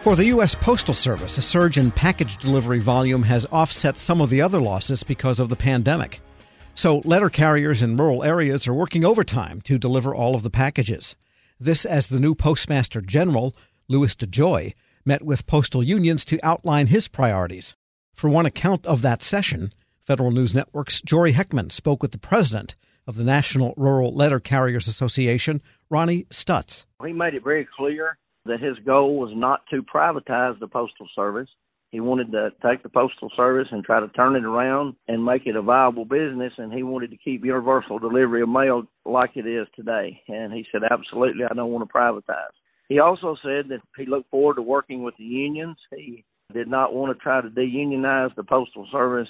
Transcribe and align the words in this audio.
For 0.00 0.16
the 0.16 0.24
U.S. 0.26 0.54
Postal 0.54 0.94
Service, 0.94 1.36
a 1.36 1.42
surge 1.42 1.76
in 1.76 1.90
package 1.90 2.38
delivery 2.38 2.78
volume 2.78 3.22
has 3.24 3.44
offset 3.52 3.98
some 3.98 4.22
of 4.22 4.30
the 4.30 4.40
other 4.40 4.58
losses 4.58 5.04
because 5.04 5.38
of 5.38 5.50
the 5.50 5.56
pandemic. 5.56 6.22
So, 6.74 7.02
letter 7.04 7.28
carriers 7.28 7.82
in 7.82 7.98
rural 7.98 8.24
areas 8.24 8.66
are 8.66 8.72
working 8.72 9.04
overtime 9.04 9.60
to 9.62 9.76
deliver 9.76 10.14
all 10.14 10.34
of 10.34 10.42
the 10.42 10.48
packages. 10.48 11.16
This 11.58 11.84
as 11.84 12.08
the 12.08 12.18
new 12.18 12.34
Postmaster 12.34 13.02
General, 13.02 13.54
Louis 13.88 14.16
DeJoy, 14.16 14.72
met 15.04 15.20
with 15.20 15.46
postal 15.46 15.82
unions 15.82 16.24
to 16.24 16.40
outline 16.42 16.86
his 16.86 17.06
priorities. 17.06 17.76
For 18.14 18.30
one 18.30 18.46
account 18.46 18.86
of 18.86 19.02
that 19.02 19.22
session, 19.22 19.70
Federal 19.98 20.30
News 20.30 20.54
Network's 20.54 21.02
Jory 21.02 21.34
Heckman 21.34 21.70
spoke 21.70 22.00
with 22.00 22.12
the 22.12 22.18
president 22.18 22.74
of 23.06 23.16
the 23.16 23.24
National 23.24 23.74
Rural 23.76 24.14
Letter 24.14 24.40
Carriers 24.40 24.88
Association, 24.88 25.60
Ronnie 25.90 26.26
Stutts. 26.30 26.86
He 27.04 27.12
made 27.12 27.34
it 27.34 27.44
very 27.44 27.68
clear 27.76 28.16
that 28.46 28.60
his 28.60 28.78
goal 28.84 29.18
was 29.18 29.32
not 29.34 29.60
to 29.70 29.82
privatize 29.82 30.58
the 30.58 30.68
Postal 30.68 31.08
Service. 31.14 31.48
He 31.90 32.00
wanted 32.00 32.30
to 32.32 32.50
take 32.64 32.82
the 32.82 32.88
Postal 32.88 33.30
Service 33.36 33.68
and 33.72 33.82
try 33.82 33.98
to 34.00 34.08
turn 34.08 34.36
it 34.36 34.44
around 34.44 34.94
and 35.08 35.24
make 35.24 35.46
it 35.46 35.56
a 35.56 35.62
viable 35.62 36.04
business, 36.04 36.52
and 36.56 36.72
he 36.72 36.82
wanted 36.82 37.10
to 37.10 37.16
keep 37.16 37.44
universal 37.44 37.98
delivery 37.98 38.42
of 38.42 38.48
mail 38.48 38.84
like 39.04 39.30
it 39.34 39.46
is 39.46 39.66
today. 39.74 40.20
And 40.28 40.52
he 40.52 40.64
said, 40.70 40.82
absolutely, 40.88 41.44
I 41.50 41.54
don't 41.54 41.72
want 41.72 41.88
to 41.88 41.92
privatize. 41.92 42.54
He 42.88 43.00
also 43.00 43.36
said 43.42 43.68
that 43.68 43.80
he 43.96 44.06
looked 44.06 44.30
forward 44.30 44.56
to 44.56 44.62
working 44.62 45.02
with 45.02 45.14
the 45.16 45.24
unions. 45.24 45.76
He 45.94 46.24
did 46.52 46.68
not 46.68 46.94
want 46.94 47.16
to 47.16 47.22
try 47.22 47.40
to 47.40 47.48
deunionize 47.48 48.34
the 48.36 48.44
Postal 48.44 48.86
Service 48.90 49.28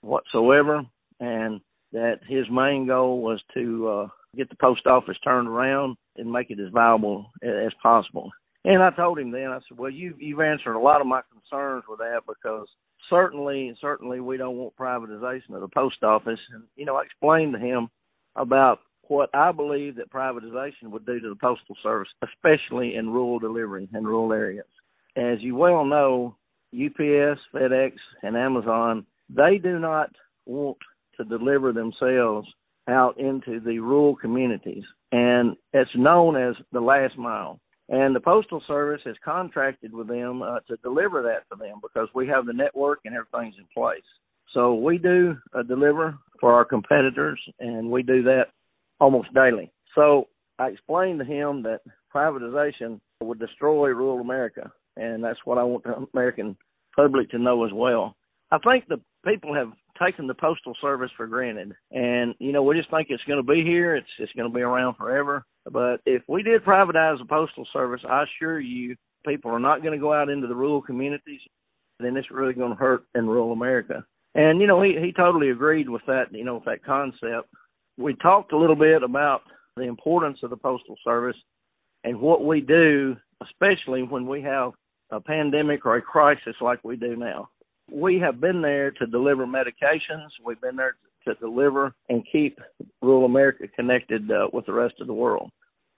whatsoever, 0.00 0.82
and 1.20 1.60
that 1.92 2.20
his 2.26 2.44
main 2.50 2.86
goal 2.86 3.22
was 3.22 3.40
to 3.54 3.88
uh, 3.88 4.08
get 4.36 4.48
the 4.50 4.56
post 4.60 4.86
office 4.86 5.16
turned 5.24 5.48
around 5.48 5.96
and 6.16 6.30
make 6.30 6.50
it 6.50 6.60
as 6.60 6.72
viable 6.72 7.30
as 7.42 7.72
possible. 7.82 8.30
And 8.68 8.82
I 8.82 8.90
told 8.90 9.18
him 9.18 9.30
then, 9.30 9.46
I 9.46 9.60
said, 9.66 9.78
well, 9.78 9.90
you, 9.90 10.14
you've 10.18 10.42
answered 10.42 10.74
a 10.74 10.78
lot 10.78 11.00
of 11.00 11.06
my 11.06 11.22
concerns 11.32 11.84
with 11.88 12.00
that 12.00 12.20
because 12.26 12.66
certainly, 13.08 13.74
certainly 13.80 14.20
we 14.20 14.36
don't 14.36 14.58
want 14.58 14.76
privatization 14.76 15.54
of 15.54 15.62
the 15.62 15.68
post 15.68 16.02
office. 16.02 16.38
And, 16.52 16.64
you 16.76 16.84
know, 16.84 16.96
I 16.96 17.04
explained 17.04 17.54
to 17.54 17.58
him 17.58 17.88
about 18.36 18.80
what 19.04 19.30
I 19.32 19.52
believe 19.52 19.96
that 19.96 20.12
privatization 20.12 20.90
would 20.90 21.06
do 21.06 21.18
to 21.18 21.30
the 21.30 21.36
postal 21.36 21.78
service, 21.82 22.10
especially 22.22 22.94
in 22.96 23.08
rural 23.08 23.38
delivery 23.38 23.88
in 23.94 24.04
rural 24.04 24.34
areas. 24.34 24.66
As 25.16 25.38
you 25.40 25.56
well 25.56 25.86
know, 25.86 26.36
UPS, 26.74 27.40
FedEx, 27.54 27.92
and 28.22 28.36
Amazon, 28.36 29.06
they 29.30 29.56
do 29.56 29.78
not 29.78 30.10
want 30.44 30.76
to 31.16 31.24
deliver 31.24 31.72
themselves 31.72 32.46
out 32.86 33.18
into 33.18 33.60
the 33.60 33.78
rural 33.78 34.14
communities. 34.14 34.84
And 35.10 35.56
it's 35.72 35.90
known 35.96 36.36
as 36.36 36.54
the 36.70 36.80
last 36.80 37.16
mile. 37.16 37.60
And 37.88 38.14
the 38.14 38.20
Postal 38.20 38.62
Service 38.66 39.00
has 39.06 39.16
contracted 39.24 39.94
with 39.94 40.08
them 40.08 40.42
uh, 40.42 40.60
to 40.68 40.76
deliver 40.82 41.22
that 41.22 41.44
for 41.48 41.56
them 41.56 41.80
because 41.82 42.08
we 42.14 42.26
have 42.28 42.44
the 42.44 42.52
network 42.52 43.00
and 43.04 43.14
everything's 43.14 43.56
in 43.58 43.64
place. 43.74 44.02
So 44.52 44.74
we 44.74 44.98
do 44.98 45.36
uh, 45.54 45.62
deliver 45.62 46.18
for 46.40 46.52
our 46.52 46.64
competitors, 46.64 47.40
and 47.60 47.90
we 47.90 48.02
do 48.02 48.22
that 48.24 48.46
almost 49.00 49.32
daily. 49.34 49.70
So 49.94 50.28
I 50.58 50.68
explained 50.68 51.18
to 51.20 51.24
him 51.24 51.62
that 51.62 51.80
privatization 52.14 53.00
would 53.22 53.38
destroy 53.38 53.88
rural 53.88 54.20
America, 54.20 54.70
and 54.96 55.22
that's 55.22 55.38
what 55.44 55.58
I 55.58 55.62
want 55.62 55.84
the 55.84 56.06
American 56.14 56.56
public 56.94 57.30
to 57.30 57.38
know 57.38 57.64
as 57.64 57.72
well. 57.72 58.16
I 58.50 58.58
think 58.58 58.86
the 58.88 59.00
people 59.26 59.54
have 59.54 59.72
taken 59.98 60.26
the 60.26 60.34
postal 60.34 60.74
service 60.80 61.10
for 61.16 61.26
granted, 61.26 61.72
and 61.90 62.34
you 62.38 62.52
know 62.52 62.62
we 62.62 62.76
just 62.76 62.90
think 62.90 63.08
it's 63.10 63.22
going 63.24 63.38
to 63.38 63.52
be 63.52 63.62
here. 63.62 63.96
It's 63.96 64.08
it's 64.18 64.32
going 64.32 64.50
to 64.50 64.54
be 64.54 64.62
around 64.62 64.94
forever. 64.94 65.44
But 65.70 66.00
if 66.06 66.22
we 66.28 66.42
did 66.42 66.64
privatize 66.64 67.18
the 67.18 67.26
postal 67.28 67.66
service, 67.72 68.00
I 68.08 68.24
assure 68.24 68.60
you, 68.60 68.96
people 69.26 69.50
are 69.50 69.60
not 69.60 69.82
going 69.82 69.92
to 69.92 70.00
go 70.00 70.12
out 70.12 70.30
into 70.30 70.46
the 70.46 70.54
rural 70.54 70.82
communities. 70.82 71.40
Then 72.00 72.16
it's 72.16 72.30
really 72.30 72.54
going 72.54 72.70
to 72.70 72.76
hurt 72.76 73.04
in 73.14 73.26
rural 73.26 73.52
America. 73.52 74.04
And 74.34 74.60
you 74.60 74.66
know 74.66 74.82
he 74.82 74.96
he 75.00 75.12
totally 75.12 75.50
agreed 75.50 75.88
with 75.88 76.02
that. 76.06 76.26
You 76.32 76.44
know 76.44 76.54
with 76.56 76.64
that 76.64 76.84
concept. 76.84 77.48
We 77.96 78.14
talked 78.14 78.52
a 78.52 78.58
little 78.58 78.76
bit 78.76 79.02
about 79.02 79.42
the 79.76 79.82
importance 79.84 80.38
of 80.42 80.50
the 80.50 80.56
postal 80.56 80.96
service 81.04 81.36
and 82.04 82.20
what 82.20 82.44
we 82.44 82.60
do, 82.60 83.16
especially 83.42 84.02
when 84.02 84.26
we 84.26 84.40
have 84.42 84.72
a 85.10 85.20
pandemic 85.20 85.84
or 85.84 85.96
a 85.96 86.02
crisis 86.02 86.54
like 86.60 86.84
we 86.84 86.96
do 86.96 87.16
now 87.16 87.48
we 87.90 88.18
have 88.18 88.40
been 88.40 88.62
there 88.62 88.90
to 88.92 89.06
deliver 89.06 89.46
medications. 89.46 90.28
We've 90.44 90.60
been 90.60 90.76
there 90.76 90.96
to 91.26 91.34
deliver 91.34 91.94
and 92.08 92.26
keep 92.30 92.58
rural 93.02 93.24
America 93.24 93.66
connected 93.74 94.30
uh, 94.30 94.48
with 94.52 94.66
the 94.66 94.72
rest 94.72 94.94
of 95.00 95.06
the 95.06 95.14
world. 95.14 95.50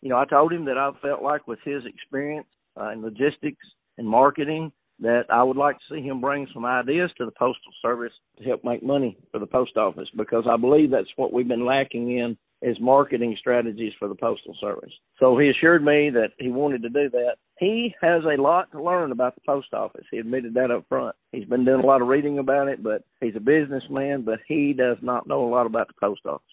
You 0.02 0.08
know, 0.08 0.18
I 0.18 0.24
told 0.24 0.52
him 0.52 0.64
that 0.64 0.78
I 0.78 0.90
felt 1.02 1.22
like 1.22 1.46
with 1.46 1.58
his 1.64 1.84
experience 1.84 2.46
uh, 2.80 2.90
in 2.90 3.02
logistics 3.02 3.66
and 3.98 4.08
marketing 4.08 4.72
that 5.00 5.24
I 5.30 5.42
would 5.42 5.56
like 5.56 5.76
to 5.76 5.94
see 5.94 6.02
him 6.02 6.20
bring 6.20 6.46
some 6.52 6.64
ideas 6.64 7.10
to 7.16 7.24
the 7.24 7.32
postal 7.32 7.72
service 7.80 8.12
to 8.38 8.44
help 8.44 8.64
make 8.64 8.82
money 8.82 9.16
for 9.32 9.38
the 9.38 9.46
post 9.46 9.76
office 9.76 10.08
because 10.16 10.44
I 10.50 10.56
believe 10.56 10.90
that's 10.90 11.08
what 11.16 11.32
we've 11.32 11.48
been 11.48 11.64
lacking 11.64 12.18
in 12.18 12.36
is 12.62 12.76
marketing 12.80 13.34
strategies 13.38 13.94
for 13.98 14.08
the 14.08 14.14
postal 14.14 14.54
service. 14.60 14.92
So 15.18 15.38
he 15.38 15.48
assured 15.48 15.82
me 15.82 16.10
that 16.10 16.32
he 16.38 16.50
wanted 16.50 16.82
to 16.82 16.90
do 16.90 17.08
that 17.10 17.36
he 17.60 17.94
has 18.00 18.22
a 18.24 18.40
lot 18.40 18.72
to 18.72 18.82
learn 18.82 19.12
about 19.12 19.34
the 19.34 19.42
post 19.46 19.74
office. 19.74 20.06
He 20.10 20.16
admitted 20.16 20.54
that 20.54 20.70
up 20.70 20.86
front. 20.88 21.14
He's 21.30 21.44
been 21.44 21.66
doing 21.66 21.84
a 21.84 21.86
lot 21.86 22.00
of 22.00 22.08
reading 22.08 22.38
about 22.38 22.68
it, 22.68 22.82
but 22.82 23.04
he's 23.20 23.36
a 23.36 23.40
businessman, 23.40 24.22
but 24.22 24.40
he 24.48 24.72
does 24.72 24.96
not 25.02 25.28
know 25.28 25.44
a 25.44 25.50
lot 25.50 25.66
about 25.66 25.88
the 25.88 25.94
post 26.00 26.22
office. 26.24 26.46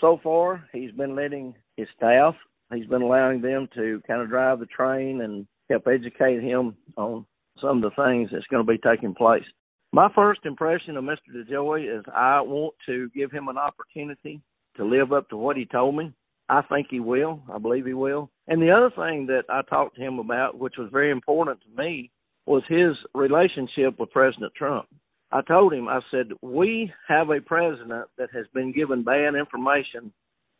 So 0.00 0.20
far, 0.22 0.64
he's 0.72 0.92
been 0.92 1.16
letting 1.16 1.54
his 1.76 1.88
staff, 1.96 2.36
he's 2.72 2.86
been 2.86 3.02
allowing 3.02 3.42
them 3.42 3.68
to 3.74 4.00
kind 4.06 4.22
of 4.22 4.28
drive 4.28 4.60
the 4.60 4.66
train 4.66 5.20
and 5.22 5.46
help 5.68 5.88
educate 5.88 6.40
him 6.40 6.76
on 6.96 7.26
some 7.60 7.82
of 7.82 7.90
the 7.90 8.02
things 8.02 8.30
that's 8.32 8.46
going 8.46 8.64
to 8.64 8.72
be 8.72 8.78
taking 8.78 9.14
place. 9.14 9.44
My 9.92 10.08
first 10.14 10.40
impression 10.44 10.96
of 10.96 11.04
Mr. 11.04 11.18
DeJoy 11.34 11.98
is 11.98 12.04
I 12.14 12.40
want 12.40 12.74
to 12.86 13.10
give 13.10 13.32
him 13.32 13.48
an 13.48 13.58
opportunity 13.58 14.40
to 14.76 14.84
live 14.84 15.12
up 15.12 15.28
to 15.30 15.36
what 15.36 15.56
he 15.56 15.66
told 15.66 15.96
me. 15.96 16.12
I 16.48 16.62
think 16.62 16.88
he 16.90 17.00
will. 17.00 17.40
I 17.52 17.58
believe 17.58 17.86
he 17.86 17.94
will. 17.94 18.30
And 18.48 18.60
the 18.60 18.70
other 18.70 18.90
thing 18.90 19.26
that 19.26 19.44
I 19.48 19.62
talked 19.62 19.96
to 19.96 20.02
him 20.02 20.18
about, 20.18 20.58
which 20.58 20.74
was 20.78 20.90
very 20.92 21.10
important 21.10 21.60
to 21.62 21.82
me, 21.82 22.10
was 22.46 22.62
his 22.68 22.96
relationship 23.14 23.98
with 23.98 24.10
President 24.10 24.52
Trump. 24.56 24.86
I 25.30 25.40
told 25.42 25.72
him, 25.72 25.88
I 25.88 26.00
said, 26.10 26.26
we 26.42 26.92
have 27.08 27.30
a 27.30 27.40
president 27.40 28.06
that 28.18 28.28
has 28.34 28.46
been 28.52 28.72
given 28.72 29.02
bad 29.02 29.34
information 29.34 30.12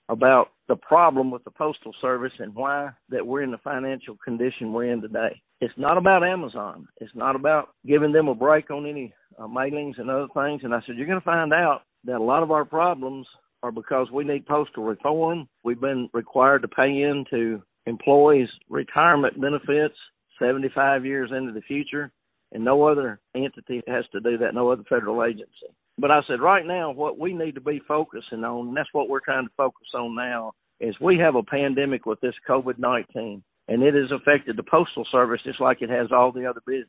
about 0.09 0.49
the 0.69 0.77
problem 0.77 1.31
with 1.31 1.45
the 1.45 1.51
postal 1.51 1.93
service 2.01 2.33
and 2.39 2.55
why 2.55 2.91
that 3.11 3.27
we're 3.27 3.43
in 3.43 3.51
the 3.51 3.59
financial 3.59 4.17
condition 4.25 4.73
we're 4.73 4.91
in 4.93 5.01
today. 5.01 5.41
It's 5.61 5.75
not 5.77 5.99
about 5.99 6.25
Amazon. 6.25 6.89
It's 7.01 7.15
not 7.15 7.37
about 7.37 7.71
giving 7.87 8.13
them 8.13 8.29
a 8.29 8.35
break 8.35 8.71
on 8.71 8.87
any 8.87 9.13
uh, 9.39 9.47
mailings 9.47 9.99
and 9.99 10.11
other 10.11 10.29
things. 10.35 10.63
And 10.65 10.75
I 10.75 10.81
said, 10.87 10.97
you're 10.97 11.07
going 11.07 11.21
to 11.21 11.25
find 11.25 11.53
out 11.53 11.83
that 12.05 12.17
a 12.17 12.23
lot 12.23 12.43
of 12.43 12.51
our 12.51 12.65
problems 12.65 13.27
are 13.63 13.73
because 13.73 14.11
we 14.11 14.25
need 14.25 14.47
postal 14.47 14.85
reform. 14.85 15.49
We've 15.63 15.81
been 15.81 16.09
required 16.13 16.63
to 16.63 16.69
pay 16.69 17.03
into 17.03 17.63
employees' 17.87 18.49
retirement 18.69 19.41
benefits 19.41 19.97
75 20.41 21.05
years 21.05 21.31
into 21.37 21.53
the 21.53 21.61
future, 21.63 22.11
and 22.53 22.65
no 22.65 22.85
other 22.85 23.21
entity 23.35 23.83
has 23.87 24.05
to 24.13 24.21
do 24.21 24.39
that, 24.39 24.55
no 24.55 24.71
other 24.71 24.83
federal 24.89 25.25
agency. 25.25 25.69
But 25.99 26.11
I 26.11 26.21
said, 26.27 26.41
right 26.41 26.67
now, 26.67 26.91
what 26.91 27.19
we 27.19 27.33
need 27.33 27.55
to 27.55 27.61
be 27.61 27.81
focusing 27.87 28.45
on, 28.45 28.69
and 28.69 28.77
that's 28.77 28.93
what 28.93 29.09
we're 29.09 29.21
trying 29.21 29.47
to 29.47 29.55
focus 29.57 29.89
on 29.95 30.15
now, 30.15 30.53
is 30.81 30.95
we 31.01 31.19
have 31.19 31.35
a 31.35 31.43
pandemic 31.43 32.07
with 32.07 32.21
this 32.21 32.35
COVID 32.49 32.79
19, 32.79 33.43
and 33.69 33.83
it 33.83 33.95
has 33.95 34.11
affected 34.11 34.57
the 34.57 34.65
Postal 34.65 35.07
Service 35.13 35.41
just 35.45 35.61
like 35.61 35.81
it 35.81 35.91
has 35.91 36.09
all 36.11 36.33
the 36.33 36.47
other 36.47 36.63
business. 36.67 36.89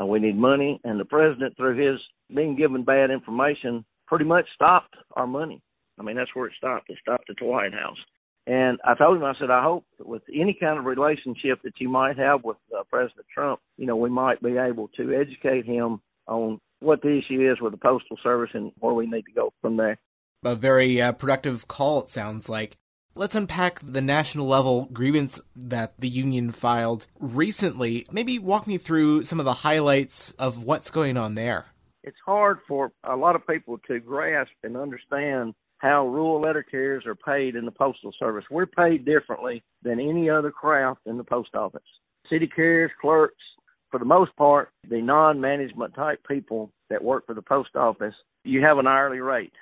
Uh, 0.00 0.06
we 0.06 0.18
need 0.18 0.36
money, 0.36 0.80
and 0.84 0.98
the 0.98 1.04
president, 1.04 1.56
through 1.56 1.76
his 1.76 2.00
being 2.34 2.56
given 2.56 2.84
bad 2.84 3.10
information, 3.10 3.84
pretty 4.06 4.24
much 4.24 4.46
stopped 4.54 4.94
our 5.12 5.26
money. 5.26 5.60
I 5.98 6.02
mean, 6.02 6.16
that's 6.16 6.34
where 6.34 6.46
it 6.46 6.54
stopped. 6.56 6.90
It 6.90 6.98
stopped 7.00 7.30
at 7.30 7.36
the 7.38 7.46
White 7.46 7.72
House. 7.72 7.98
And 8.46 8.78
I 8.84 8.94
told 8.94 9.16
him, 9.16 9.24
I 9.24 9.34
said, 9.38 9.50
I 9.50 9.62
hope 9.62 9.86
with 9.98 10.22
any 10.32 10.56
kind 10.58 10.78
of 10.78 10.84
relationship 10.84 11.62
that 11.64 11.80
you 11.80 11.88
might 11.88 12.18
have 12.18 12.44
with 12.44 12.58
uh, 12.76 12.82
President 12.90 13.26
Trump, 13.32 13.60
you 13.78 13.86
know, 13.86 13.96
we 13.96 14.10
might 14.10 14.42
be 14.42 14.58
able 14.58 14.88
to 14.96 15.14
educate 15.14 15.64
him 15.64 16.00
on 16.26 16.60
what 16.80 17.00
the 17.00 17.18
issue 17.18 17.50
is 17.50 17.60
with 17.60 17.72
the 17.72 17.78
Postal 17.78 18.18
Service 18.22 18.50
and 18.52 18.72
where 18.80 18.92
we 18.92 19.06
need 19.06 19.22
to 19.22 19.32
go 19.34 19.52
from 19.62 19.78
there. 19.78 19.98
A 20.44 20.54
very 20.54 21.00
uh, 21.00 21.12
productive 21.12 21.66
call, 21.68 22.02
it 22.02 22.10
sounds 22.10 22.48
like. 22.50 22.76
Let's 23.14 23.36
unpack 23.36 23.80
the 23.82 24.02
national 24.02 24.46
level 24.46 24.88
grievance 24.92 25.40
that 25.56 25.94
the 25.98 26.08
union 26.08 26.50
filed 26.50 27.06
recently. 27.18 28.04
Maybe 28.10 28.38
walk 28.38 28.66
me 28.66 28.76
through 28.76 29.24
some 29.24 29.38
of 29.38 29.46
the 29.46 29.54
highlights 29.54 30.32
of 30.32 30.64
what's 30.64 30.90
going 30.90 31.16
on 31.16 31.34
there. 31.34 31.66
It's 32.02 32.16
hard 32.26 32.58
for 32.68 32.92
a 33.04 33.16
lot 33.16 33.36
of 33.36 33.46
people 33.46 33.78
to 33.86 34.00
grasp 34.00 34.52
and 34.62 34.76
understand 34.76 35.54
how 35.84 36.08
rural 36.08 36.40
letter 36.40 36.62
carriers 36.62 37.04
are 37.04 37.14
paid 37.14 37.56
in 37.56 37.66
the 37.66 37.70
postal 37.70 38.10
service. 38.18 38.46
We're 38.50 38.64
paid 38.64 39.04
differently 39.04 39.62
than 39.82 40.00
any 40.00 40.30
other 40.30 40.50
craft 40.50 41.00
in 41.04 41.18
the 41.18 41.24
post 41.24 41.54
office. 41.54 41.82
City 42.30 42.46
carriers, 42.46 42.90
clerks, 43.02 43.42
for 43.90 43.98
the 43.98 44.06
most 44.06 44.34
part, 44.36 44.70
the 44.88 45.02
non-management 45.02 45.94
type 45.94 46.24
people 46.26 46.72
that 46.88 47.04
work 47.04 47.26
for 47.26 47.34
the 47.34 47.42
post 47.42 47.76
office, 47.76 48.14
you 48.44 48.62
have 48.62 48.78
an 48.78 48.86
hourly 48.86 49.18
rate. 49.18 49.52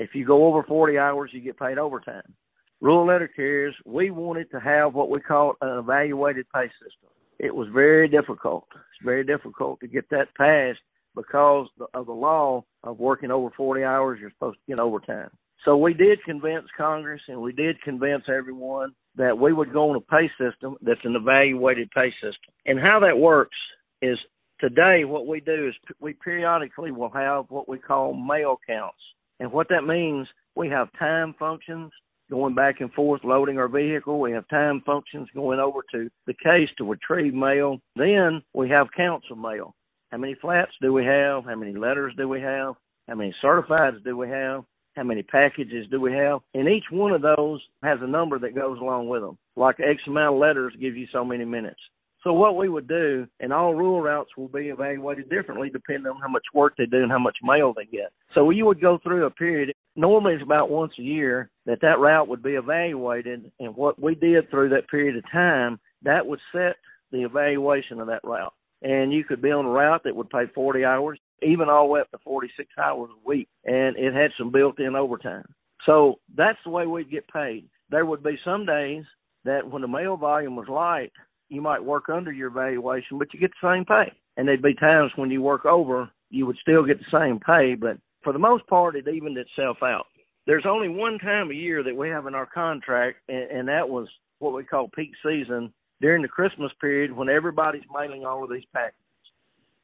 If 0.00 0.16
you 0.16 0.26
go 0.26 0.46
over 0.46 0.64
40 0.64 0.98
hours, 0.98 1.30
you 1.32 1.40
get 1.40 1.56
paid 1.56 1.78
overtime. 1.78 2.34
Rural 2.80 3.06
letter 3.06 3.28
carriers, 3.28 3.76
we 3.86 4.10
wanted 4.10 4.50
to 4.50 4.58
have 4.58 4.94
what 4.94 5.10
we 5.10 5.20
call 5.20 5.54
an 5.60 5.78
evaluated 5.78 6.46
pay 6.52 6.66
system. 6.82 7.10
it 7.38 7.54
was 7.54 7.68
very 7.72 8.08
difficult. 8.08 8.66
It's 8.74 9.04
very 9.04 9.22
difficult 9.22 9.78
to 9.78 9.86
get 9.86 10.10
that 10.10 10.34
passed 10.36 10.80
because 11.14 11.68
of 11.94 12.06
the 12.06 12.12
law 12.12 12.64
of 12.82 12.98
working 12.98 13.30
over 13.30 13.50
40 13.56 13.84
hours, 13.84 14.18
you're 14.20 14.32
supposed 14.32 14.58
to 14.58 14.72
get 14.72 14.80
overtime. 14.80 15.30
So 15.64 15.76
we 15.76 15.92
did 15.94 16.22
convince 16.24 16.66
Congress 16.76 17.20
and 17.28 17.40
we 17.40 17.52
did 17.52 17.80
convince 17.82 18.24
everyone 18.28 18.92
that 19.16 19.36
we 19.36 19.52
would 19.52 19.72
go 19.72 19.90
on 19.90 19.96
a 19.96 20.00
pay 20.00 20.30
system 20.38 20.76
that's 20.80 21.04
an 21.04 21.16
evaluated 21.16 21.90
pay 21.90 22.10
system. 22.12 22.54
And 22.66 22.78
how 22.78 23.00
that 23.00 23.18
works 23.18 23.56
is 24.00 24.18
today 24.60 25.04
what 25.04 25.26
we 25.26 25.40
do 25.40 25.68
is 25.68 25.74
we 26.00 26.14
periodically 26.14 26.92
will 26.92 27.10
have 27.10 27.46
what 27.48 27.68
we 27.68 27.78
call 27.78 28.14
mail 28.14 28.58
counts. 28.66 28.98
And 29.40 29.52
what 29.52 29.68
that 29.70 29.82
means, 29.82 30.26
we 30.54 30.68
have 30.68 30.88
time 30.98 31.34
functions 31.38 31.92
going 32.30 32.54
back 32.54 32.80
and 32.80 32.92
forth 32.92 33.22
loading 33.24 33.58
our 33.58 33.68
vehicle. 33.68 34.20
We 34.20 34.32
have 34.32 34.48
time 34.48 34.82
functions 34.84 35.28
going 35.34 35.60
over 35.60 35.80
to 35.92 36.08
the 36.26 36.34
case 36.34 36.68
to 36.78 36.84
retrieve 36.84 37.34
mail. 37.34 37.78
Then 37.96 38.42
we 38.54 38.68
have 38.70 38.88
counts 38.96 39.26
of 39.30 39.38
mail. 39.38 39.74
How 40.10 40.18
many 40.18 40.34
flats 40.40 40.72
do 40.80 40.92
we 40.92 41.04
have? 41.04 41.44
How 41.44 41.54
many 41.56 41.74
letters 41.74 42.14
do 42.16 42.28
we 42.28 42.40
have? 42.40 42.74
How 43.08 43.14
many 43.14 43.34
certifieds 43.42 44.02
do 44.04 44.16
we 44.16 44.28
have? 44.28 44.64
How 44.98 45.04
many 45.04 45.22
packages 45.22 45.86
do 45.92 46.00
we 46.00 46.12
have? 46.12 46.40
And 46.54 46.68
each 46.68 46.86
one 46.90 47.12
of 47.12 47.22
those 47.22 47.62
has 47.84 48.00
a 48.02 48.06
number 48.06 48.36
that 48.40 48.56
goes 48.56 48.80
along 48.80 49.08
with 49.08 49.22
them. 49.22 49.38
Like 49.54 49.76
X 49.78 50.02
amount 50.08 50.34
of 50.34 50.40
letters 50.40 50.74
gives 50.80 50.96
you 50.96 51.06
so 51.12 51.24
many 51.24 51.44
minutes. 51.44 51.78
So 52.24 52.32
what 52.32 52.56
we 52.56 52.68
would 52.68 52.88
do, 52.88 53.24
and 53.38 53.52
all 53.52 53.76
rural 53.76 54.02
routes 54.02 54.30
will 54.36 54.48
be 54.48 54.70
evaluated 54.70 55.30
differently 55.30 55.70
depending 55.70 56.08
on 56.08 56.20
how 56.20 56.26
much 56.26 56.42
work 56.52 56.74
they 56.76 56.86
do 56.86 57.04
and 57.04 57.12
how 57.12 57.18
much 57.20 57.36
mail 57.44 57.72
they 57.72 57.84
get. 57.84 58.10
So 58.34 58.50
you 58.50 58.66
would 58.66 58.80
go 58.80 58.98
through 58.98 59.24
a 59.26 59.30
period. 59.30 59.72
Normally 59.94 60.34
it's 60.34 60.42
about 60.42 60.68
once 60.68 60.92
a 60.98 61.02
year 61.02 61.48
that 61.66 61.80
that 61.82 62.00
route 62.00 62.26
would 62.26 62.42
be 62.42 62.54
evaluated, 62.54 63.52
and 63.60 63.76
what 63.76 64.02
we 64.02 64.16
did 64.16 64.50
through 64.50 64.70
that 64.70 64.88
period 64.88 65.16
of 65.16 65.30
time, 65.30 65.78
that 66.02 66.26
would 66.26 66.40
set 66.50 66.74
the 67.12 67.22
evaluation 67.22 68.00
of 68.00 68.08
that 68.08 68.24
route. 68.24 68.52
And 68.82 69.12
you 69.12 69.22
could 69.22 69.42
be 69.42 69.52
on 69.52 69.64
a 69.64 69.70
route 69.70 70.02
that 70.04 70.16
would 70.16 70.30
pay 70.30 70.46
40 70.52 70.84
hours, 70.84 71.20
even 71.42 71.68
all 71.68 71.86
the 71.86 71.92
way 71.92 72.00
up 72.00 72.10
to 72.10 72.18
46 72.18 72.68
hours 72.78 73.10
a 73.12 73.28
week, 73.28 73.48
and 73.64 73.96
it 73.96 74.14
had 74.14 74.30
some 74.36 74.50
built-in 74.50 74.96
overtime. 74.96 75.46
So 75.86 76.16
that's 76.36 76.58
the 76.64 76.70
way 76.70 76.86
we'd 76.86 77.10
get 77.10 77.28
paid. 77.28 77.68
There 77.90 78.06
would 78.06 78.22
be 78.22 78.38
some 78.44 78.66
days 78.66 79.04
that 79.44 79.68
when 79.68 79.82
the 79.82 79.88
mail 79.88 80.16
volume 80.16 80.56
was 80.56 80.68
light, 80.68 81.12
you 81.48 81.62
might 81.62 81.82
work 81.82 82.08
under 82.08 82.32
your 82.32 82.50
valuation, 82.50 83.18
but 83.18 83.32
you 83.32 83.40
get 83.40 83.52
the 83.60 83.74
same 83.74 83.84
pay. 83.84 84.12
And 84.36 84.46
there'd 84.46 84.62
be 84.62 84.74
times 84.74 85.12
when 85.16 85.30
you 85.30 85.40
work 85.42 85.64
over, 85.64 86.10
you 86.30 86.46
would 86.46 86.58
still 86.60 86.84
get 86.84 86.98
the 86.98 87.18
same 87.18 87.40
pay, 87.40 87.74
but 87.74 87.96
for 88.22 88.32
the 88.32 88.38
most 88.38 88.66
part, 88.66 88.96
it 88.96 89.08
evened 89.08 89.38
itself 89.38 89.78
out. 89.82 90.06
There's 90.46 90.66
only 90.66 90.88
one 90.88 91.18
time 91.18 91.50
a 91.50 91.54
year 91.54 91.82
that 91.82 91.96
we 91.96 92.08
have 92.08 92.26
in 92.26 92.34
our 92.34 92.46
contract, 92.46 93.18
and, 93.28 93.50
and 93.50 93.68
that 93.68 93.88
was 93.88 94.08
what 94.38 94.54
we 94.54 94.64
call 94.64 94.88
peak 94.88 95.12
season 95.22 95.72
during 96.00 96.22
the 96.22 96.28
Christmas 96.28 96.72
period 96.80 97.12
when 97.12 97.28
everybody's 97.28 97.82
mailing 97.92 98.24
all 98.24 98.44
of 98.44 98.50
these 98.50 98.64
packages. 98.72 98.98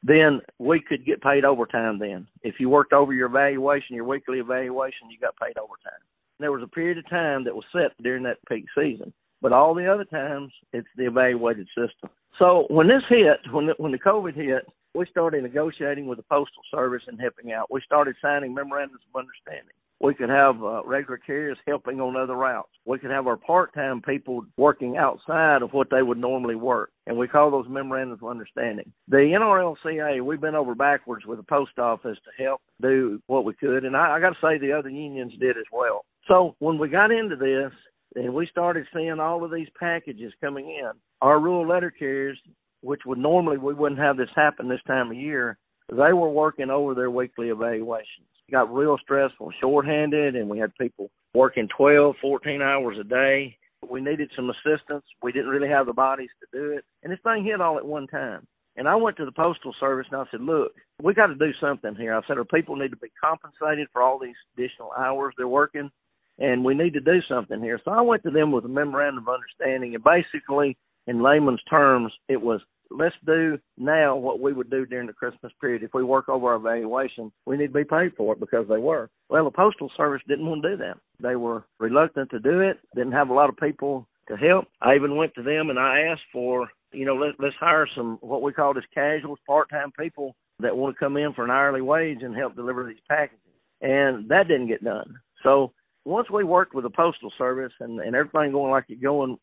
Then 0.07 0.41
we 0.59 0.79
could 0.79 1.03
get 1.03 1.21
paid 1.21 1.45
overtime 1.45 1.97
then. 1.97 2.27
If 2.43 2.55
you 2.59 2.69
worked 2.69 2.93
over 2.93 3.11
your 3.11 3.25
evaluation, 3.25 3.95
your 3.95 4.05
weekly 4.05 4.37
evaluation, 4.37 5.09
you 5.09 5.17
got 5.19 5.35
paid 5.37 5.57
overtime. 5.57 5.99
There 6.39 6.51
was 6.51 6.61
a 6.61 6.67
period 6.67 6.99
of 6.99 7.09
time 7.09 7.43
that 7.45 7.55
was 7.55 7.65
set 7.73 7.91
during 8.03 8.21
that 8.23 8.37
peak 8.47 8.65
season. 8.77 9.11
But 9.41 9.51
all 9.51 9.73
the 9.73 9.91
other 9.91 10.05
times, 10.05 10.51
it's 10.73 10.87
the 10.95 11.07
evaluated 11.07 11.67
system. 11.69 12.09
So 12.37 12.65
when 12.69 12.87
this 12.87 13.01
hit, 13.09 13.39
when 13.51 13.65
the, 13.67 13.73
when 13.77 13.91
the 13.91 13.99
COVID 13.99 14.35
hit, 14.35 14.67
we 14.93 15.07
started 15.09 15.41
negotiating 15.41 16.05
with 16.05 16.17
the 16.19 16.23
Postal 16.23 16.61
Service 16.69 17.03
and 17.07 17.19
helping 17.19 17.51
out. 17.51 17.71
We 17.71 17.81
started 17.83 18.15
signing 18.21 18.53
memorandums 18.53 19.01
of 19.09 19.19
understanding. 19.19 19.73
We 20.05 20.13
could 20.13 20.29
have 20.29 20.61
uh, 20.61 20.83
regular 20.85 21.17
carriers 21.17 21.57
helping 21.65 21.99
on 21.99 22.15
other 22.15 22.35
routes. 22.35 22.69
We 22.85 22.99
could 22.99 23.09
have 23.09 23.25
our 23.25 23.37
part-time 23.37 24.03
people 24.03 24.45
working 24.55 24.97
outside 24.97 25.63
of 25.63 25.73
what 25.73 25.89
they 25.89 26.03
would 26.03 26.19
normally 26.19 26.53
work, 26.53 26.91
and 27.07 27.17
we 27.17 27.27
call 27.27 27.49
those 27.49 27.65
memorandums 27.67 28.19
of 28.21 28.29
understanding. 28.29 28.91
The 29.07 29.17
NRLCA, 29.17 30.23
we've 30.23 30.39
been 30.39 30.53
over 30.53 30.75
backwards 30.75 31.25
with 31.25 31.39
the 31.39 31.43
post 31.43 31.79
office 31.79 32.19
to 32.23 32.43
help 32.43 32.61
do 32.83 33.19
what 33.25 33.45
we 33.45 33.55
could, 33.55 33.83
and 33.83 33.97
I, 33.97 34.17
I 34.17 34.19
got 34.19 34.29
to 34.29 34.35
say 34.43 34.59
the 34.59 34.73
other 34.73 34.89
unions 34.89 35.33
did 35.39 35.57
as 35.57 35.65
well. 35.73 36.05
So 36.27 36.55
when 36.59 36.77
we 36.77 36.87
got 36.87 37.09
into 37.09 37.35
this, 37.35 37.71
and 38.13 38.31
we 38.31 38.45
started 38.45 38.85
seeing 38.93 39.19
all 39.19 39.43
of 39.43 39.51
these 39.51 39.67
packages 39.79 40.33
coming 40.39 40.69
in. 40.69 40.91
Our 41.21 41.39
rural 41.39 41.67
letter 41.67 41.89
carriers, 41.89 42.37
which 42.81 43.01
would 43.07 43.17
normally 43.17 43.57
we 43.57 43.73
wouldn't 43.73 43.99
have 43.99 44.17
this 44.17 44.29
happen 44.35 44.69
this 44.69 44.79
time 44.85 45.09
of 45.09 45.17
year, 45.17 45.57
they 45.89 46.13
were 46.13 46.29
working 46.29 46.69
over 46.69 46.93
their 46.93 47.09
weekly 47.09 47.49
evaluations. 47.49 48.27
Got 48.51 48.73
real 48.73 48.97
stressful, 49.01 49.51
shorthanded, 49.59 50.35
and 50.35 50.49
we 50.49 50.59
had 50.59 50.75
people 50.79 51.09
working 51.33 51.67
12, 51.75 52.15
14 52.21 52.61
hours 52.61 52.97
a 52.99 53.03
day. 53.03 53.57
We 53.89 54.01
needed 54.01 54.31
some 54.35 54.49
assistance. 54.49 55.03
We 55.21 55.31
didn't 55.31 55.49
really 55.49 55.69
have 55.69 55.85
the 55.85 55.93
bodies 55.93 56.29
to 56.39 56.59
do 56.59 56.71
it. 56.71 56.85
And 57.03 57.11
this 57.11 57.19
thing 57.23 57.43
hit 57.43 57.61
all 57.61 57.77
at 57.77 57.85
one 57.85 58.07
time. 58.07 58.45
And 58.77 58.87
I 58.87 58.95
went 58.95 59.17
to 59.17 59.25
the 59.25 59.31
Postal 59.31 59.73
Service 59.79 60.07
and 60.11 60.19
I 60.19 60.25
said, 60.31 60.41
look, 60.41 60.73
we 61.01 61.13
got 61.13 61.27
to 61.27 61.35
do 61.35 61.51
something 61.61 61.95
here. 61.95 62.15
I 62.15 62.21
said, 62.27 62.37
our 62.37 62.45
people 62.45 62.75
need 62.75 62.91
to 62.91 62.97
be 62.97 63.11
compensated 63.23 63.87
for 63.93 64.01
all 64.01 64.19
these 64.19 64.35
additional 64.55 64.91
hours 64.97 65.33
they're 65.37 65.47
working 65.47 65.89
and 66.37 66.65
we 66.65 66.73
need 66.73 66.93
to 66.93 66.99
do 66.99 67.19
something 67.29 67.61
here. 67.61 67.79
So 67.83 67.91
I 67.91 68.01
went 68.01 68.23
to 68.23 68.31
them 68.31 68.51
with 68.51 68.65
a 68.65 68.69
memorandum 68.69 69.25
of 69.27 69.33
understanding, 69.33 69.95
and 69.95 70.03
basically, 70.03 70.77
in 71.07 71.23
layman's 71.23 71.63
terms, 71.69 72.11
it 72.27 72.41
was 72.41 72.61
let's 72.89 73.15
do 73.25 73.57
now 73.77 74.15
what 74.15 74.39
we 74.39 74.53
would 74.53 74.69
do 74.69 74.85
during 74.85 75.07
the 75.07 75.13
Christmas 75.13 75.51
period. 75.59 75.83
If 75.83 75.93
we 75.93 76.03
work 76.03 76.29
over 76.29 76.49
our 76.49 76.55
evaluation, 76.55 77.31
we 77.45 77.57
need 77.57 77.67
to 77.67 77.73
be 77.73 77.83
paid 77.83 78.13
for 78.15 78.33
it 78.33 78.39
because 78.39 78.67
they 78.67 78.77
were. 78.77 79.09
Well, 79.29 79.45
the 79.45 79.51
Postal 79.51 79.91
Service 79.95 80.21
didn't 80.27 80.45
want 80.45 80.63
to 80.63 80.71
do 80.71 80.77
that. 80.77 80.97
They 81.19 81.35
were 81.35 81.65
reluctant 81.79 82.29
to 82.31 82.39
do 82.39 82.59
it, 82.59 82.79
didn't 82.95 83.13
have 83.13 83.29
a 83.29 83.33
lot 83.33 83.49
of 83.49 83.57
people 83.57 84.07
to 84.27 84.35
help. 84.35 84.65
I 84.81 84.95
even 84.95 85.15
went 85.15 85.33
to 85.35 85.43
them 85.43 85.69
and 85.69 85.79
I 85.79 86.01
asked 86.01 86.23
for, 86.31 86.69
you 86.91 87.05
know, 87.05 87.15
let, 87.15 87.35
let's 87.39 87.55
hire 87.59 87.87
some 87.95 88.17
what 88.21 88.41
we 88.41 88.53
call 88.53 88.77
as 88.77 88.83
casuals, 88.93 89.39
part 89.47 89.69
time 89.69 89.91
people 89.97 90.35
that 90.59 90.75
want 90.75 90.95
to 90.95 90.99
come 90.99 91.17
in 91.17 91.33
for 91.33 91.43
an 91.43 91.51
hourly 91.51 91.81
wage 91.81 92.19
and 92.21 92.35
help 92.35 92.55
deliver 92.55 92.85
these 92.85 93.01
packages. 93.09 93.39
And 93.81 94.29
that 94.29 94.47
didn't 94.47 94.67
get 94.67 94.83
done. 94.83 95.15
So 95.43 95.73
once 96.05 96.29
we 96.29 96.43
worked 96.43 96.73
with 96.73 96.83
the 96.83 96.89
postal 96.89 97.31
service 97.37 97.73
and, 97.79 97.99
and 97.99 98.15
everything 98.15 98.51
going 98.51 98.71
like 98.71 98.85
it 98.89 99.01
going, 99.01 99.37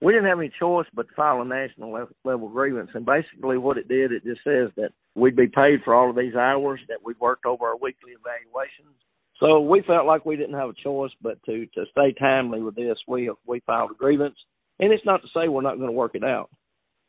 we 0.00 0.12
didn't 0.12 0.28
have 0.28 0.38
any 0.38 0.52
choice 0.58 0.86
but 0.94 1.08
to 1.08 1.14
file 1.14 1.40
a 1.40 1.44
national 1.44 2.08
level 2.24 2.48
grievance. 2.48 2.90
And 2.94 3.04
basically, 3.04 3.58
what 3.58 3.78
it 3.78 3.88
did, 3.88 4.12
it 4.12 4.24
just 4.24 4.44
says 4.44 4.70
that 4.76 4.90
we'd 5.14 5.36
be 5.36 5.48
paid 5.48 5.80
for 5.84 5.94
all 5.94 6.10
of 6.10 6.16
these 6.16 6.34
hours 6.34 6.80
that 6.88 6.98
we 7.04 7.14
worked 7.20 7.46
over 7.46 7.66
our 7.66 7.76
weekly 7.76 8.12
evaluations. 8.12 8.94
So 9.40 9.60
we 9.60 9.82
felt 9.86 10.06
like 10.06 10.24
we 10.24 10.36
didn't 10.36 10.58
have 10.58 10.70
a 10.70 10.82
choice 10.82 11.12
but 11.22 11.42
to 11.44 11.66
to 11.66 11.84
stay 11.90 12.12
timely 12.18 12.62
with 12.62 12.74
this. 12.74 12.98
We 13.06 13.30
we 13.46 13.60
filed 13.60 13.90
a 13.90 13.94
grievance, 13.94 14.36
and 14.78 14.92
it's 14.92 15.06
not 15.06 15.22
to 15.22 15.28
say 15.34 15.48
we're 15.48 15.62
not 15.62 15.76
going 15.76 15.88
to 15.88 15.92
work 15.92 16.14
it 16.14 16.24
out, 16.24 16.50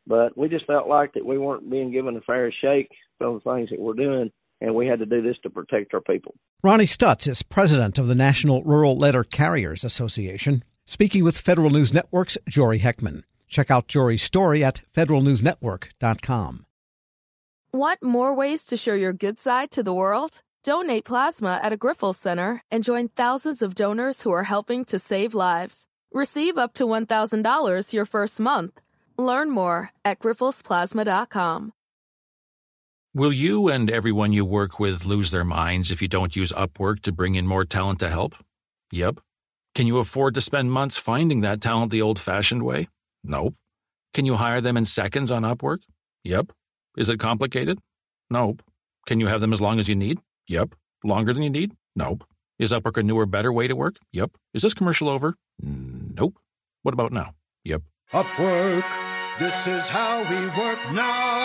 but 0.08 0.38
we 0.38 0.48
just 0.50 0.66
felt 0.66 0.88
like 0.88 1.14
that 1.14 1.26
we 1.26 1.38
weren't 1.38 1.70
being 1.70 1.92
given 1.92 2.18
a 2.18 2.22
fair 2.22 2.52
shake 2.62 2.90
for 3.18 3.34
the 3.34 3.52
things 3.52 3.70
that 3.70 3.80
we're 3.80 3.94
doing, 3.94 4.31
and 4.62 4.76
we 4.76 4.88
had 4.88 5.00
to 5.00 5.06
do 5.06 5.22
this 5.22 5.38
to 5.44 5.50
protect 5.50 5.94
our 5.94 6.02
people. 6.02 6.36
Ronnie 6.64 6.86
Stutts 6.86 7.28
is 7.28 7.42
president 7.42 7.98
of 7.98 8.08
the 8.08 8.16
National 8.16 8.64
Rural 8.64 8.96
Letter 8.96 9.24
Carriers 9.24 9.84
Association, 9.84 10.64
speaking 10.90 11.24
with 11.24 11.38
Federal 11.38 11.69
News 11.69 11.94
Network's 11.94 12.36
Jory 12.48 12.80
Heckman. 12.80 13.22
Check 13.48 13.69
out 13.69 13.88
Jory's 13.88 14.24
story 14.24 14.64
at 14.64 14.81
federalnewsnetwork.com. 14.96 16.66
Want 17.72 18.02
more 18.02 18.34
ways 18.34 18.66
to 18.66 18.76
show 18.76 18.96
your 18.96 19.14
good 19.14 19.38
side 19.38 19.69
to 19.72 19.84
the 19.84 19.94
world? 19.94 20.42
Donate 20.64 21.06
plasma 21.06 21.60
at 21.62 21.72
a 21.72 21.78
Grifols 21.78 22.16
Center 22.16 22.64
and 22.72 22.84
join 22.84 23.10
thousands 23.10 23.62
of 23.62 23.76
donors 23.76 24.24
who 24.24 24.31
are 24.31 24.46
helping 24.46 24.84
to 24.86 24.98
save 24.98 25.36
lives. 25.36 25.86
Receive 26.12 26.58
up 26.58 26.74
to 26.74 26.86
$1,000 26.86 27.94
your 27.94 28.06
first 28.06 28.40
month. 28.40 28.81
Learn 29.16 29.52
more 29.52 29.92
at 30.04 30.18
grifolsplasma.com. 30.18 31.72
Will 33.14 33.34
you 33.34 33.68
and 33.68 33.92
everyone 33.92 34.34
you 34.34 34.44
work 34.44 34.80
with 34.80 35.06
lose 35.06 35.30
their 35.30 35.46
minds 35.46 35.92
if 35.92 36.02
you 36.02 36.08
don't 36.08 36.36
use 36.36 36.52
Upwork 36.54 37.02
to 37.02 37.12
bring 37.12 37.36
in 37.36 37.46
more 37.46 37.66
talent 37.66 38.00
to 38.00 38.10
help? 38.10 38.34
Yep. 38.92 39.19
Can 39.80 39.88
you 39.88 40.00
afford 40.00 40.33
to 40.33 40.42
spend 40.42 40.74
months 40.74 40.98
finding 40.98 41.40
that 41.40 41.62
talent 41.62 41.90
the 41.90 42.02
old 42.02 42.19
fashioned 42.19 42.64
way? 42.64 42.90
Nope. 43.24 43.56
Can 44.14 44.26
you 44.26 44.36
hire 44.36 44.59
them 44.59 44.76
in 44.76 44.83
seconds 44.83 45.31
on 45.31 45.44
Upwork? 45.44 45.78
Yep. 46.26 46.52
Is 46.98 47.07
it 47.07 47.18
complicated? 47.18 47.80
Nope. 48.30 48.62
Can 49.07 49.21
you 49.21 49.28
have 49.28 49.40
them 49.40 49.54
as 49.54 49.62
long 49.62 49.80
as 49.80 49.88
you 49.88 49.95
need? 49.95 50.19
Yep. 50.50 50.76
Longer 51.06 51.31
than 51.31 51.44
you 51.44 51.50
need? 51.50 51.78
Nope. 51.95 52.26
Is 52.57 52.74
Upwork 52.74 52.98
a 52.98 53.04
newer, 53.04 53.26
better 53.26 53.54
way 53.54 53.69
to 53.69 53.74
work? 53.74 53.95
Yep. 54.12 54.31
Is 54.54 54.64
this 54.64 54.74
commercial 54.74 55.07
over? 55.07 55.36
Nope. 55.62 56.38
What 56.83 56.94
about 56.94 57.14
now? 57.14 57.36
Yep. 57.64 57.83
Upwork. 58.12 58.83
This 59.40 59.66
is 59.66 59.88
how 59.88 60.19
we 60.30 60.62
work 60.62 60.92
now. 60.92 61.39